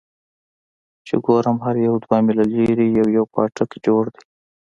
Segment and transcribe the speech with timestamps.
[1.07, 4.21] چې ګورم هر يو دوه ميله لرې يو يو پاټک جوړ دى.